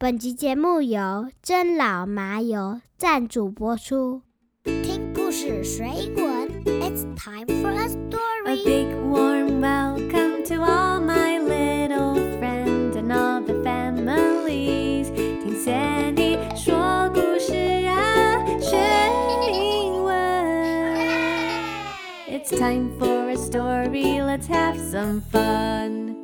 [0.00, 4.22] 本集节目由真老麻油赞助播出。
[4.62, 8.64] 听故事水滚，It's time for a A story。
[8.64, 15.12] big warm welcome to all my little friends and all the families。
[15.12, 17.54] 听 Sandy 说故事
[17.88, 18.78] 啊，学
[19.52, 20.14] 英文。
[22.28, 24.22] It's time for a story.
[24.22, 26.14] Let's have some fun.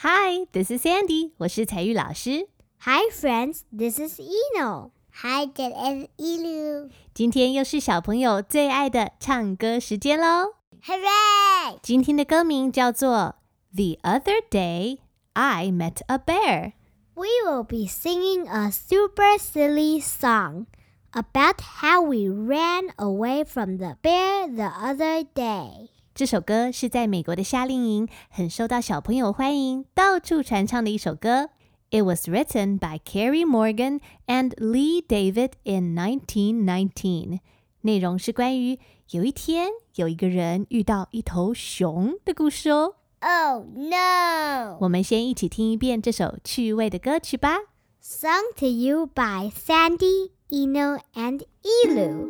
[0.00, 1.32] Hi, this is Sandy.
[1.38, 2.48] 我是彩玉老师。
[2.85, 4.91] Hi friends, this is Eno.
[5.23, 6.89] Hi, this is Elu.
[7.13, 10.53] 今天又是小朋友最爱的唱歌时间喽。
[10.85, 11.77] Hooray!
[11.83, 13.35] 今天的歌名叫做《
[13.75, 14.99] The Other Day
[15.33, 16.71] I Met a Bear》。
[17.13, 20.65] We will be singing a super silly song
[21.11, 25.89] about how we ran away from the bear the other day.
[26.15, 31.49] 这首歌是在美国的夏令营很受到小朋友欢迎，到处传唱的一首歌。
[31.90, 37.34] it was written by Carey Morgan and Lee David in 1919.
[37.34, 37.40] Oh 1919。
[37.86, 38.78] 内容是关于
[39.10, 42.96] 有一天有一个人遇到一头熊的故事哦。
[43.20, 44.76] Oh no！
[44.80, 47.58] 我们先一起听一遍这首趣味的歌曲吧。
[48.02, 52.28] Sung to you by Sandy, Eno, and Elu.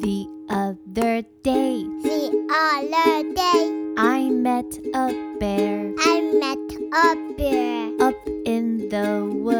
[0.00, 1.75] The other day
[3.22, 6.58] day, I met a bear I met
[6.92, 9.55] a bear up in the woods.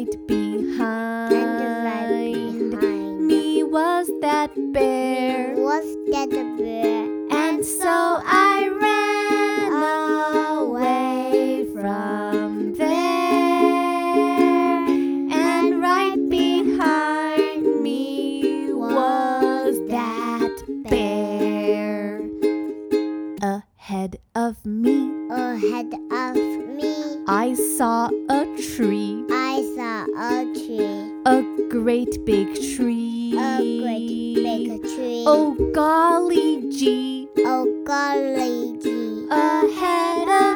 [0.00, 0.39] And right
[27.42, 28.44] I saw a
[28.76, 33.34] tree, I saw a tree, a great big tree.
[33.34, 35.24] a great big tree.
[35.26, 37.28] Oh golly gee.
[37.38, 39.26] oh golly gee.
[39.30, 40.49] Ahead of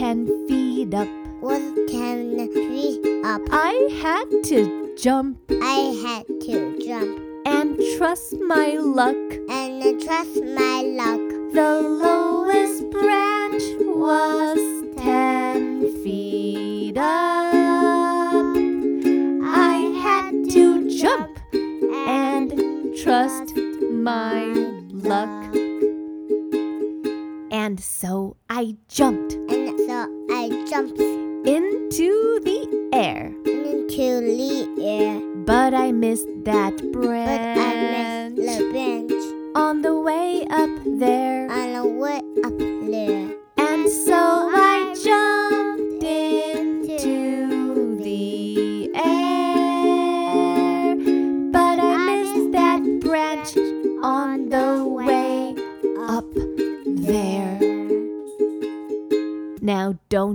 [0.00, 1.06] ten feet up.
[1.42, 3.42] was ten feet up.
[3.52, 3.72] I
[4.02, 9.20] had to jump I had to jump and trust my luck.
[9.50, 11.26] and trust my luck.
[11.52, 11.72] The
[12.04, 13.62] lowest branch
[14.00, 14.62] was
[14.96, 18.56] ten feet up.
[19.68, 20.64] I had to
[20.98, 22.48] jump and
[22.96, 23.54] trust
[24.08, 24.44] my
[25.12, 25.54] luck.
[27.52, 29.19] And so I jumped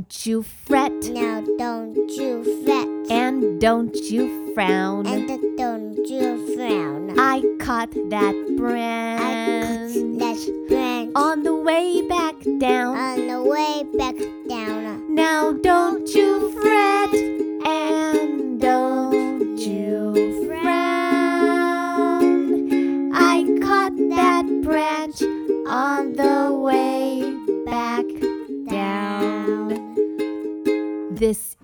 [0.05, 5.07] don't you fret Now don't you fret and don't you frown.
[5.07, 7.19] and don't you frown.
[7.19, 12.95] I caught that I branch that branch on the way back down.
[12.95, 14.15] on the way back
[14.47, 15.15] down.
[15.15, 17.04] Now don't you fret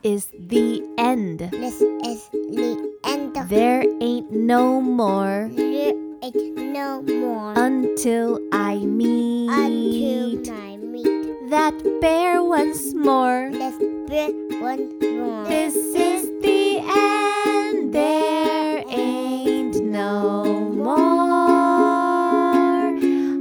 [0.03, 1.39] is the end.
[1.39, 3.35] This is the end.
[3.49, 5.93] There ain't no more There
[6.23, 13.49] ain't no more until I meet until I meet that bear once more.
[13.51, 13.77] this
[14.07, 15.45] bit once more.
[15.45, 17.93] This is the end.
[17.93, 21.27] There ain't no more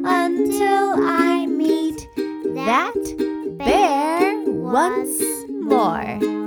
[0.05, 2.09] until I meet
[2.55, 2.95] that
[3.59, 6.40] bear once more.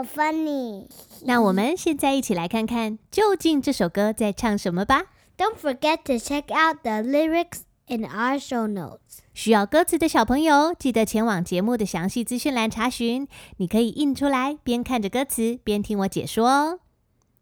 [0.00, 0.88] so funny.
[1.24, 5.04] 那我们现在一起来看看，究竟这首歌在唱什么吧。
[5.36, 9.18] Don't forget to check out the lyrics in our show notes.
[9.34, 13.28] 需要歌词的小朋友，记得前往节目的详细资讯栏查询。
[13.58, 16.80] 你可以印出来，边看着歌词边听我解说哦。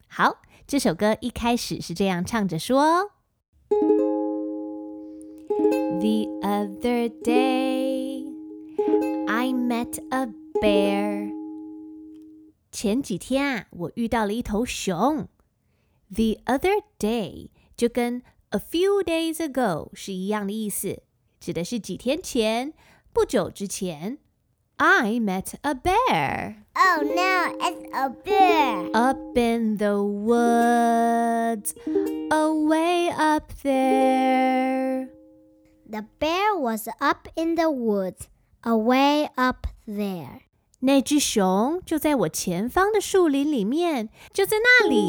[0.09, 3.11] 好，这首歌一开始是这样唱着说：
[6.01, 8.25] The other day,
[9.29, 10.29] I met a
[10.61, 11.38] bear.
[12.73, 15.29] 前几天啊，我遇到了一头熊。
[16.13, 21.03] The other day 就跟 a few days ago 是一样的意思。
[21.41, 22.73] 指的是几天前，
[23.13, 24.19] 不久之前。
[24.77, 28.91] I met a bear Oh no, it's a bear.
[28.93, 31.75] up in the woods,
[32.31, 35.11] away up there.
[35.89, 38.27] The bear was up in the woods,
[38.63, 40.41] away up there.
[40.81, 45.09] 那只熊就在我前方的树林里面，就在那里。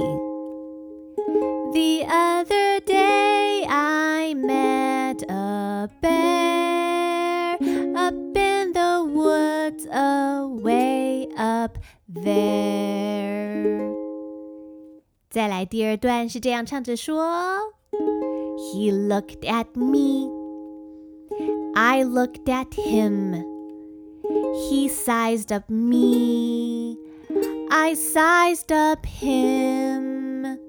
[1.74, 7.58] The other day I met a bear
[7.96, 11.78] up in the woods away up
[12.10, 13.94] there。
[15.30, 17.26] 再来第二段是这样唱着说：
[17.92, 20.30] He looked at me,
[21.74, 23.44] I looked at him.
[24.54, 26.98] He sized up me.
[27.70, 30.60] I sized up him.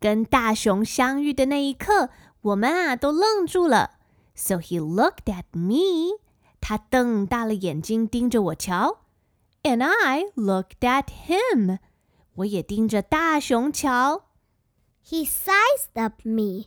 [0.00, 2.10] 跟大熊相遇的那一刻，
[2.40, 3.98] 我们啊都愣住了。
[4.34, 6.18] So he looked at me.
[6.60, 9.02] 他瞪大了眼睛盯着我瞧。
[9.62, 11.78] And I looked at him.
[12.36, 14.24] 我也盯着大熊瞧。
[15.06, 16.66] He sized up me,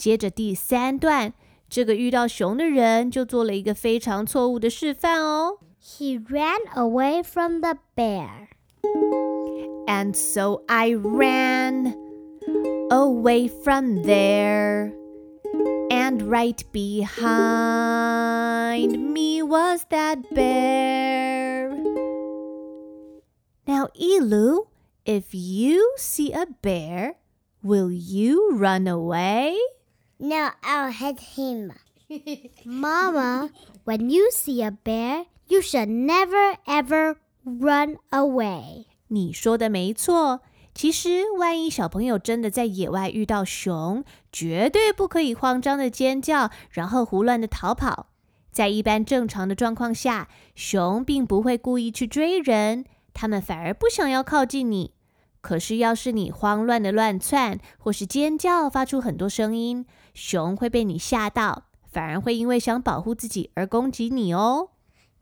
[0.00, 1.34] 接着第三段，
[1.68, 5.58] 这个遇到熊的人就做了一个非常错误的示范哦。
[5.78, 8.48] He ran away from the bear.
[9.86, 11.94] And so I ran
[12.88, 14.94] away from there.
[15.90, 17.12] And right behind
[19.12, 21.76] me was that bear.
[23.66, 24.66] Now, Elu,
[25.04, 27.16] if you see a bear,
[27.62, 29.58] will you run away?
[30.22, 31.72] No, I'll hit him.
[32.66, 33.48] Mama,
[33.84, 38.84] when you see a bear, you should never ever run away.
[39.08, 40.40] 你说的没错。
[40.74, 48.08] 其实，万一小朋友真的在野外遇到熊，绝对不可以慌张的尖叫，然后胡乱的逃跑。
[48.52, 52.84] 在一般正常的状况下，熊并不会故意去追人，
[53.14, 54.92] 它们反而不想要靠近你。
[55.40, 59.86] 可是，要是你慌乱的乱窜，或是尖叫，发出很多声音，
[60.20, 64.68] 熊会被你吓到，反而会因为想保护自己而攻击你哦。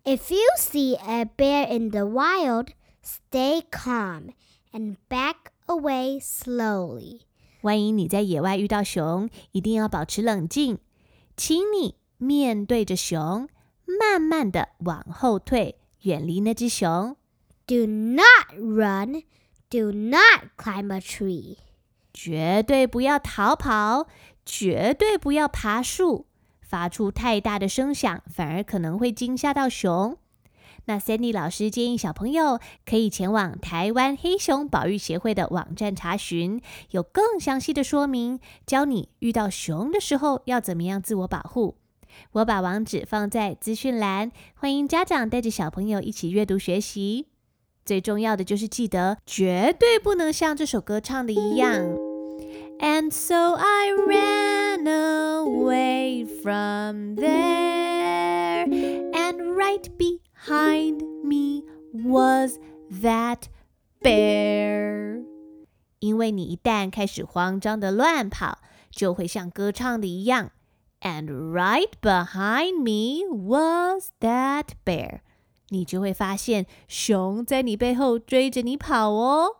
[0.02, 2.70] If you see a bear in the wild,
[3.04, 4.32] stay calm
[4.72, 5.36] and back
[5.66, 7.20] away slowly.
[7.60, 10.78] 万一你在野外遇到熊，一定要保持冷静，
[11.36, 13.48] 请你面对着熊，
[13.86, 17.16] 慢慢的往后退，远离那只熊。
[17.68, 19.22] Do not run.
[19.70, 21.58] Do not climb a tree.
[22.14, 24.08] 绝对不要逃跑，
[24.50, 26.24] 绝对不要爬树，
[26.62, 30.16] 发出太大的声响，反而可能会惊吓到熊。
[30.86, 36.62] 那 Sandy 老师建议小朋友可以前往台湾黑熊保育协会的网站查询，
[36.92, 41.76] 有更详细的说明，教你遇到熊的时候要怎么样自我保护。
[42.32, 47.26] 我把网址放在资讯栏，欢迎家长带着小朋友一起阅读学习。
[47.84, 52.07] 最重要的就是记得，绝对不能像这首歌唱的一样。
[52.79, 62.59] And so I ran away from there, and right behind me was
[63.01, 63.43] that
[64.01, 65.23] bear.
[65.99, 68.59] 因为你一旦开始慌张的乱跑，
[68.91, 70.51] 就会像歌唱的一样。
[70.99, 75.21] And right behind me was that bear.
[75.69, 79.57] 你就会发现熊在你背后追着你跑哦。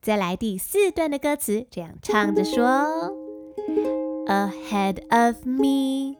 [0.00, 2.62] 再来第四段的歌词，这样唱着说：
[4.26, 6.16] Ahead of me,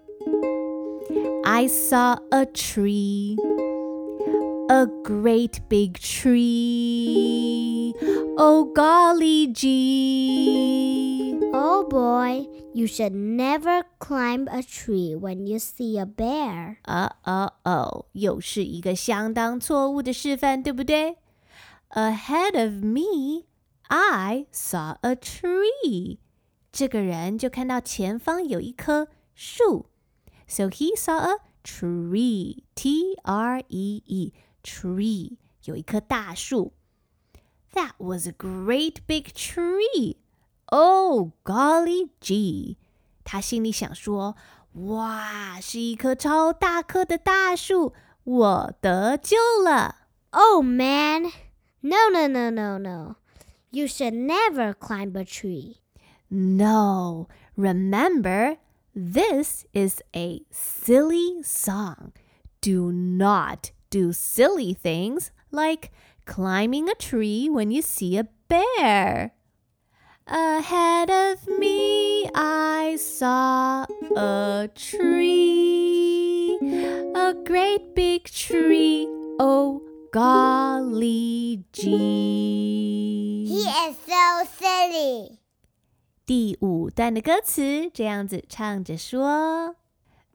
[1.44, 3.36] I saw a tree,
[4.68, 7.94] a great big tree.
[8.36, 11.38] Oh golly gee!
[11.52, 16.76] Oh boy, you should never climb a tree when you see a bear.
[16.84, 21.16] 哦哦哦，又是一个相当错误的示范，对不对？
[21.90, 23.44] Ahead of me,
[23.90, 26.18] I saw a tree.
[26.72, 29.86] 这个人就看到前方有一棵树，
[30.46, 36.74] so he saw a tree, T R E E, tree，有一棵大树。
[37.72, 40.16] That was a great big tree.
[40.66, 42.76] Oh golly gee！
[43.24, 47.94] 他心里想说：“哇，是一棵超大棵的大树，
[48.24, 51.30] 我得救了。” Oh man!
[51.80, 53.16] No, no, no, no, no.
[53.73, 55.77] You should never climb a tree.
[56.29, 58.57] No, remember,
[58.93, 62.11] this is a silly song.
[62.59, 65.91] Do not do silly things like
[66.25, 69.31] climbing a tree when you see a bear.
[70.27, 73.85] Ahead of me, I saw
[74.17, 76.57] a tree,
[77.15, 79.07] a great big tree.
[79.39, 79.81] Oh,
[80.12, 83.46] golly gee.
[83.48, 85.38] He is so silly.
[86.24, 89.76] 第五段的歌词这样子唱着说：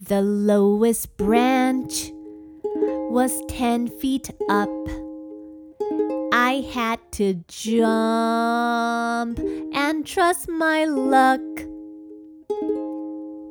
[0.06, 2.14] The lowest branch
[3.12, 4.70] was ten feet up.
[6.32, 9.38] I had to jump
[9.74, 11.42] and trust my luck.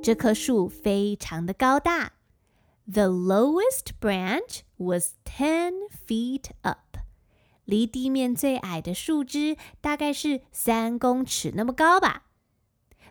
[0.03, 2.14] 这棵树非常的高大。
[2.91, 5.75] The lowest branch was ten
[6.07, 6.99] feet up.
[7.65, 12.25] 离地面最矮的树枝大概是三公尺那么高吧。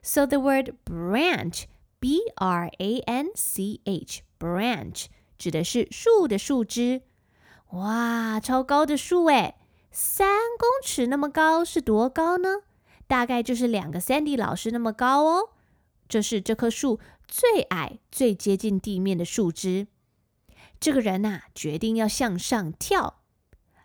[0.02, 1.64] So the word branch,
[2.00, 5.06] B R A N C H, branch
[5.38, 7.04] 指的是树的树枝。
[7.72, 9.56] 哇，超高的树诶，
[9.92, 12.64] 三公尺那么高是多高呢？
[13.08, 15.50] 大概就是两个 Sandy 老师那么高哦。
[16.08, 19.89] 这是这棵树 最矮、最接近地面的树枝。
[20.79, 23.23] 这个人呐、决定要向上跳。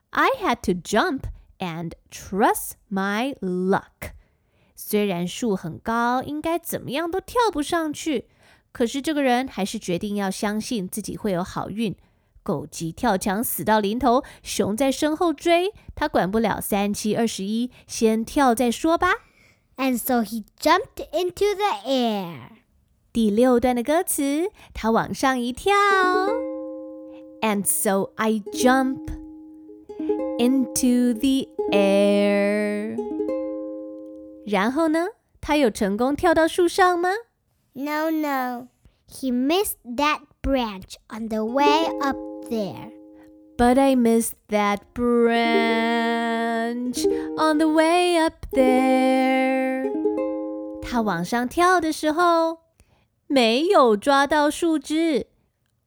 [0.09, 1.23] I had to jump
[1.59, 4.13] and trust my luck。
[4.75, 8.27] 虽然树很高，应该怎么样都跳不上去，
[8.71, 11.95] 可是这个人还是决定要相信自己会有好运。
[12.41, 19.09] 狗急跳墙，死到临头，熊在身后追，他管不了三七二十一，先跳再说吧。
[19.75, 22.58] And so he jumped into the air.
[23.18, 25.74] 第六段的歌词，他往上一跳，
[27.40, 28.98] And so I jump
[30.38, 32.96] into the air。
[34.46, 35.06] 然后呢，
[35.40, 37.10] 他有成功跳到树上吗？
[37.74, 38.66] No, no.
[39.08, 42.16] He missed that branch on the way up
[42.50, 42.90] there.
[43.56, 49.92] But I missed that branch on the way up there。
[50.82, 52.58] 他往上跳的时候，
[53.31, 55.27] 没有抓到树枝。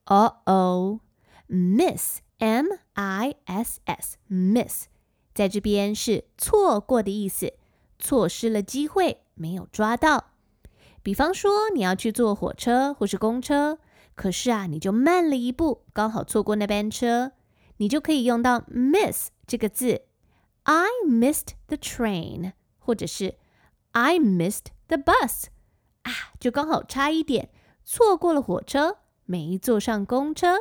[0.07, 1.01] 哦哦
[1.49, 4.85] ，miss m i s s miss，
[5.35, 7.55] 在这边是错过的意思，
[7.99, 10.31] 错失了机会，没有抓到。
[11.03, 13.81] 比方说，你要去坐火车或是公车，
[14.15, 17.33] 可是啊，你就慢了一步，刚好错过那班车，
[17.79, 20.03] 你就可以用到 miss 这个字。
[20.63, 23.35] I missed the train，或者是
[23.91, 25.47] I missed the bus，
[26.04, 27.50] 啊，就刚好差一点，
[27.84, 30.58] 错过了火车，没坐上公车。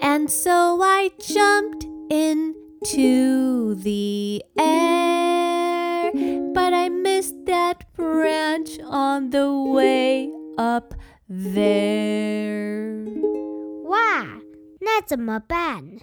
[0.00, 6.12] And so I jumped into the air,
[6.54, 10.94] but I missed that branch on the way up
[11.28, 13.04] there.
[13.84, 14.40] 哇，
[14.80, 15.98] 那怎么办？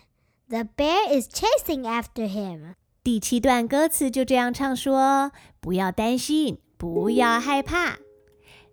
[0.50, 2.76] The bear is chasing after him.
[3.04, 7.98] 第七段歌词就这样唱说：不要担心， 不要害怕。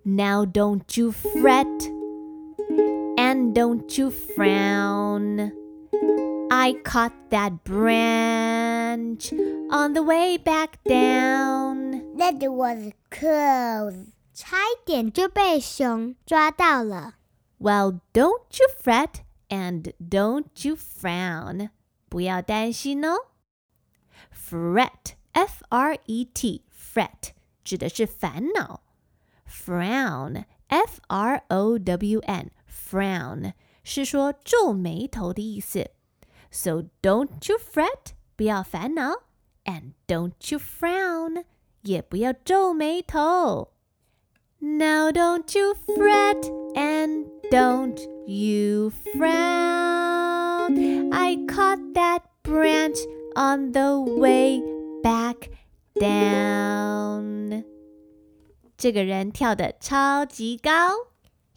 [0.04, 1.66] Now don't you fret,
[3.16, 5.52] and don't you frown.
[6.50, 9.32] I caught that branch
[9.70, 12.02] on the way back down.
[12.16, 14.06] That was close.
[14.34, 17.14] 差一点就被熊抓到了。
[17.58, 21.70] Well, don't you fret and don't you frown.
[22.08, 23.16] 不要担心哦。
[24.34, 27.32] Fret, F-R-E-T, fret
[27.66, 28.82] 指的是烦恼。
[29.46, 33.52] Frown, F-R-O-W-N, frown
[33.84, 35.90] 是说皱眉头的意思。
[36.50, 39.24] So don't you fret, 不要烦恼，
[39.64, 41.44] and don't you frown,
[41.82, 43.72] 也不要皱眉头。
[44.58, 46.40] Now don't you fret
[46.74, 50.76] and don't you frown.
[51.12, 53.00] I caught that branch
[53.34, 54.62] on the way
[55.02, 55.50] back
[55.99, 57.63] down.
[58.77, 60.69] 这个人跳得超级高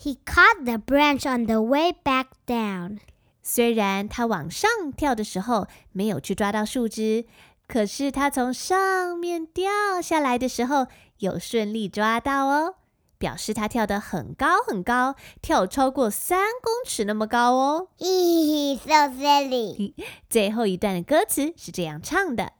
[0.00, 2.99] ，He caught the branch on the way back down.
[3.42, 7.26] 虽然他往上跳的时候没有去抓到树枝，
[7.66, 10.87] 可是他从上面掉下来的时候
[11.18, 12.76] 有顺利抓到哦，
[13.18, 17.88] 表示他跳得很高很高，跳超过三公尺那么高哦。
[17.99, 19.94] He's so silly.
[20.30, 22.52] 最后一段的歌词是这样唱的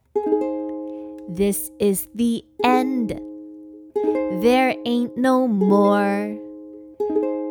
[1.30, 3.20] ：This is the end.
[4.40, 6.38] There ain't no more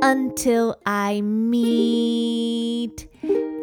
[0.02, 3.08] until I meet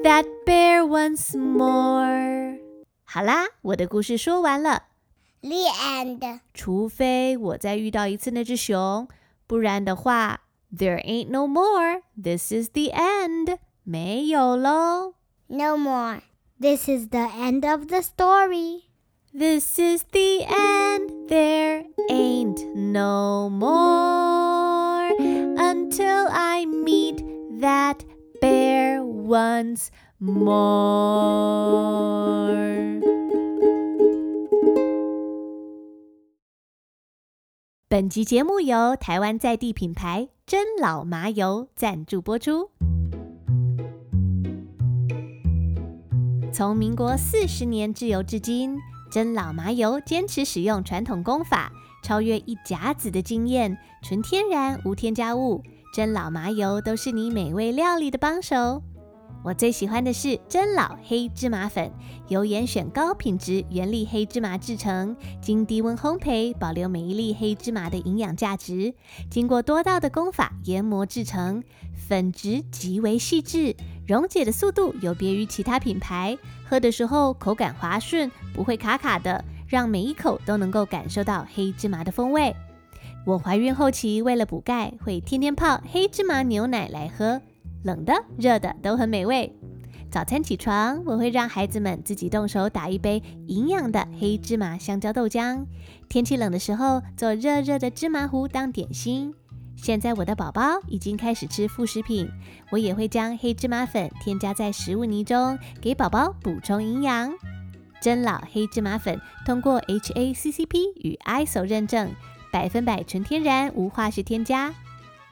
[0.02, 2.58] that bear once more.
[3.04, 4.84] 好啦，我的故事说完了。
[5.42, 6.40] The end.
[6.54, 9.08] 除非我再遇到一次那只熊，
[9.46, 10.40] 不然的话，
[10.74, 12.02] There ain't no more.
[12.20, 13.58] This is the end.
[13.84, 15.14] 没有喽。
[15.48, 16.22] No more.
[16.60, 18.84] This is the end of the story.
[19.34, 21.10] This is the end.
[21.28, 25.08] There ain't no more
[25.56, 27.24] until I meet
[27.60, 28.04] that
[28.40, 29.88] bear once
[30.20, 31.52] more.
[37.88, 42.70] 本集节目由台湾在地品牌真老麻油赞助播出。
[46.52, 48.78] 从民国四十年制油至今，
[49.09, 51.71] 真老麻油坚持使用传统工法，
[52.03, 55.63] 超越一甲子的经验，纯天然无添加物。
[55.93, 58.83] 真老麻油都是你美味料理的帮手。
[59.43, 61.89] 我最喜欢的是真老黑芝麻粉，
[62.27, 68.93] 由严选高品质原粒黑芝麻制成，经低温烘焙，保留每一粒黑芝麻的营养价值。
[69.29, 71.63] 经过多道的工法研磨制成，
[71.95, 76.37] 粉质极为细致，溶解的速度有别于其他品牌，
[76.69, 82.55] 喝的时候口感滑顺，不会卡卡的，让每一口都能够感受到黑芝麻的风味。
[83.25, 87.41] 我怀孕后期为了补钙，会天天泡黑芝麻牛奶来喝，
[87.83, 89.53] 冷的、热的都很美味。
[90.09, 95.65] 早餐起床，我会让孩子们自己动手打一杯营养的黑芝麻香蕉豆浆。
[96.07, 99.33] 天气冷的时候，做热热的芝麻糊当点心。
[99.77, 102.29] 现在我的宝宝已经开始吃副食品，
[102.71, 107.31] 我也会将黑芝麻粉添加在食物泥中，给宝宝补充营养。
[108.01, 112.11] 真老黑芝麻粉通过 HACCP 与 ISO 认证，
[112.51, 114.73] 百分百纯天然，无化学添加，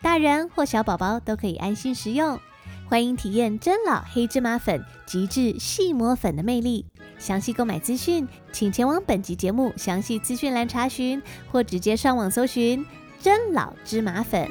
[0.02, 2.40] 大人或小宝宝都可以安心食用。
[2.88, 6.86] 欢迎体验真老黑芝麻粉极致细磨粉的魅力。
[7.18, 12.86] 详细购买资讯，请前往本集节目详细资讯栏查询，或直接上网搜寻
[13.25, 14.49] 真老芝麻粉。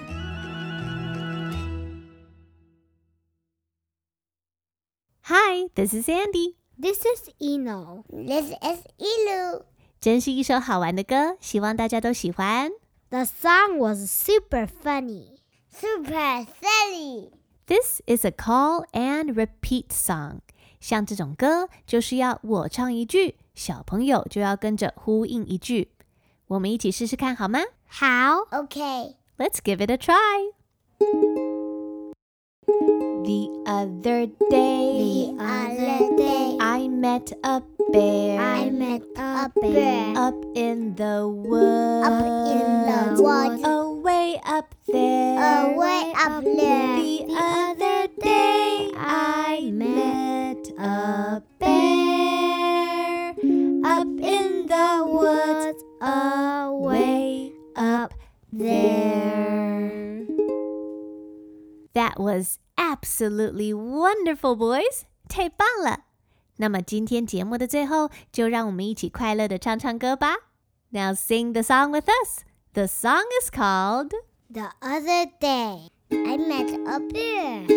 [5.24, 6.56] Hi, this is Andy。
[6.82, 8.04] This is Eno.
[8.10, 9.64] This is Ilu.
[10.00, 12.72] 真是一首好玩的歌，希望大家都喜欢。
[13.10, 15.40] The song was super funny.
[15.72, 17.32] Super silly.
[17.68, 20.40] This is a call and repeat song。
[20.80, 25.92] 像这种歌，就是要我唱一句，小朋友就要跟着呼应一句。
[26.48, 27.60] 我们一起试试看好吗
[28.00, 28.48] How?
[28.52, 29.16] Okay.
[29.38, 30.52] ？Let's give it a try.
[33.24, 38.40] The other day, The other day, I met a bear.
[38.40, 40.14] I met a bear.
[40.18, 42.08] up in the woods.
[42.08, 43.64] Up in the woods.
[43.64, 45.38] Away up there.
[45.38, 46.96] Away up there.
[46.98, 48.53] The other day
[61.94, 65.04] That was absolutely wonderful, boys.
[65.28, 66.06] 太棒了！
[66.58, 70.36] 那么今天节目的最后，就让我们一起快乐的唱唱歌吧。
[70.92, 72.44] Now sing the song with us.
[72.74, 74.12] The song is called
[74.52, 77.68] The other day, I met a bear.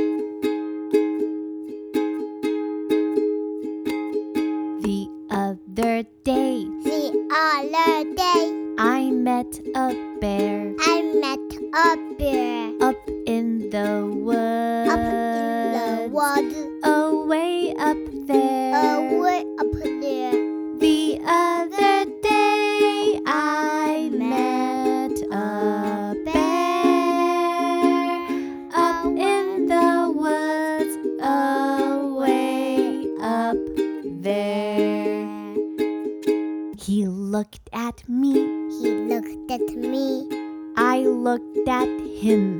[4.80, 6.66] The Other Day.
[6.82, 11.40] The other day, I met a bear I met
[13.77, 14.89] the woods.
[14.89, 16.55] Up in the woods.
[16.83, 18.73] Away up there.
[18.97, 20.37] Away up there.
[20.83, 27.53] The other day I met a bear.
[28.73, 30.93] Up in the woods.
[31.21, 32.25] Away
[33.21, 33.57] up
[34.23, 35.27] there.
[36.79, 38.33] He looked at me.
[38.79, 40.27] He looked at me.
[40.75, 41.89] I looked at
[42.23, 42.56] him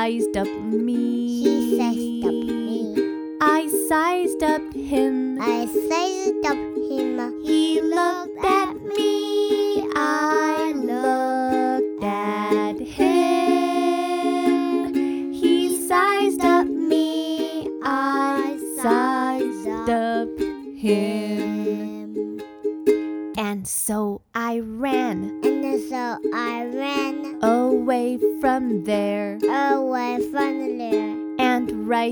[0.00, 0.96] sized up me.
[1.42, 3.36] He sized up me.
[3.42, 5.38] I sized up him.
[5.38, 6.56] I sized up
[6.88, 7.42] him.
[7.44, 8.59] He looked at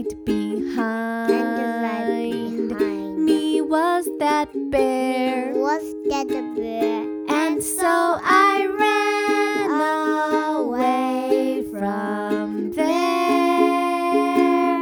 [0.08, 5.52] right behind, And right behind me was that bear.
[5.54, 7.04] was that bear.
[7.28, 9.70] And so I ran
[10.56, 12.86] away from there,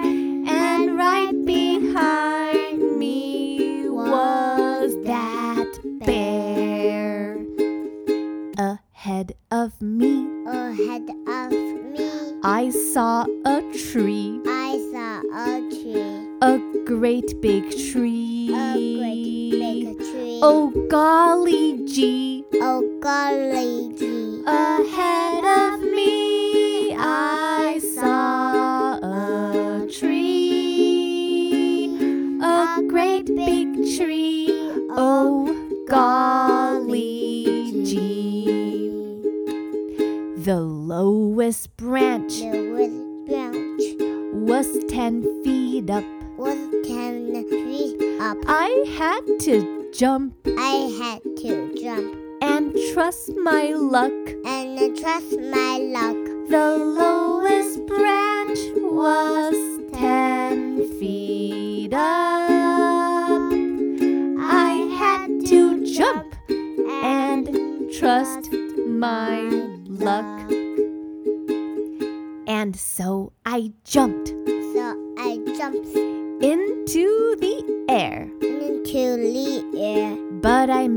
[0.04, 5.66] and right behind me was that
[6.04, 7.44] bear.
[8.58, 12.10] Ahead of me, Ahead of me,
[12.44, 13.60] I saw a
[13.90, 14.55] tree, I
[15.32, 16.28] a tree.
[16.42, 18.50] a great big tree.
[18.54, 20.40] A great big tree.
[20.42, 22.44] Oh golly gee.
[22.54, 24.42] Oh golly gee.
[24.46, 31.88] Ahead of me, I saw a tree,
[32.42, 34.48] a great big tree.
[34.90, 38.90] Oh, oh golly gee.
[40.36, 42.40] The lowest branch
[44.46, 46.04] was ten feet up.
[46.36, 46.56] was
[46.86, 48.38] ten feet up.
[48.46, 54.12] I had to jump I had to jump and trust my luck.
[54.44, 56.20] and trust my luck.
[56.48, 56.85] The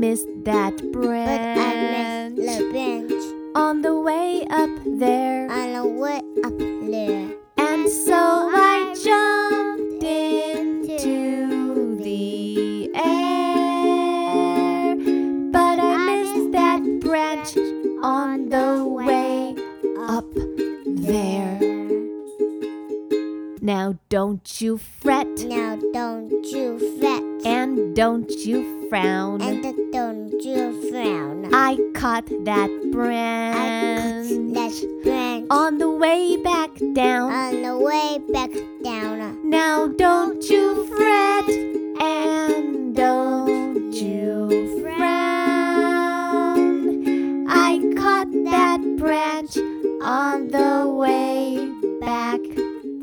[0.00, 3.22] missed that but I branch missed the branch
[3.54, 5.50] on the way up there.
[5.50, 6.58] on the way up
[6.88, 7.28] there.
[7.58, 13.76] And so I jumped into the air.
[15.52, 17.58] But I missed that branch
[18.02, 19.54] on the way
[19.98, 20.24] up
[20.86, 21.60] there.
[23.60, 29.42] Now don't you fret Now don't you fret and don't you frown.
[29.42, 29.79] and
[30.40, 31.54] don't you frown.
[31.54, 34.72] I caught that I branch cut that
[35.02, 37.30] branch on the way back down.
[37.32, 38.50] on the way back
[38.82, 39.48] down.
[39.48, 41.48] Now don't you fret
[42.00, 45.06] and don't you frown.
[47.48, 49.56] I caught that branch
[50.02, 52.40] on the way back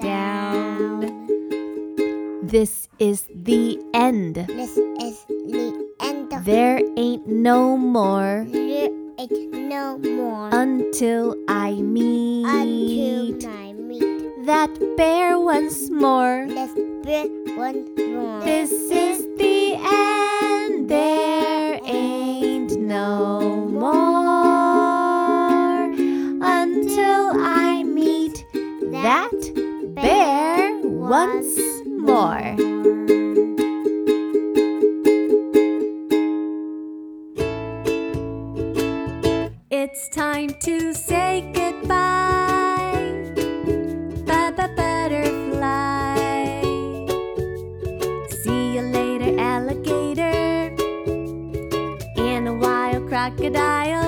[0.02, 1.28] down.
[2.42, 4.36] This is the end.
[4.36, 5.77] This is the
[6.48, 14.72] There ain't no more There ain't no more until I meet until I meet that
[14.96, 16.46] bear once more.
[16.48, 16.72] this
[17.04, 18.40] bit once more.
[18.46, 20.90] This is the end.
[20.90, 24.24] There ain't no more
[26.42, 28.46] until I meet
[28.94, 29.36] that
[29.96, 32.56] bear once more.
[40.12, 41.94] Time to say goodbye.
[44.26, 46.18] Bye bye, butterfly.
[48.30, 50.74] See you later, alligator.
[52.18, 54.07] And a wild crocodile.